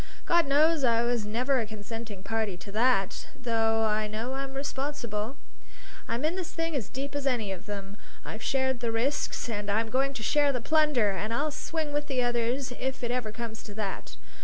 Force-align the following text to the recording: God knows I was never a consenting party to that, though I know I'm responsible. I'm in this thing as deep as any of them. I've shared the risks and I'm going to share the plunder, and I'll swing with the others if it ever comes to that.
God 0.25 0.47
knows 0.47 0.83
I 0.83 1.03
was 1.03 1.27
never 1.27 1.59
a 1.59 1.65
consenting 1.67 2.23
party 2.23 2.57
to 2.57 2.71
that, 2.71 3.27
though 3.39 3.83
I 3.83 4.07
know 4.07 4.33
I'm 4.33 4.55
responsible. 4.55 5.37
I'm 6.07 6.25
in 6.25 6.35
this 6.35 6.49
thing 6.51 6.75
as 6.75 6.89
deep 6.89 7.13
as 7.13 7.27
any 7.27 7.51
of 7.51 7.67
them. 7.67 7.97
I've 8.25 8.41
shared 8.41 8.79
the 8.79 8.91
risks 8.91 9.47
and 9.47 9.69
I'm 9.69 9.91
going 9.91 10.15
to 10.15 10.23
share 10.23 10.51
the 10.51 10.59
plunder, 10.59 11.11
and 11.11 11.31
I'll 11.31 11.51
swing 11.51 11.93
with 11.93 12.07
the 12.07 12.23
others 12.23 12.71
if 12.79 13.03
it 13.03 13.11
ever 13.11 13.31
comes 13.31 13.61
to 13.61 13.75
that. 13.75 14.17